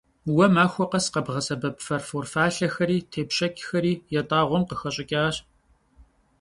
[0.35, 5.35] Vue maxue khes khebğesebep farfor falhexeri têpşşeçxeri yat'ağuem khıxeş'ıç'aş.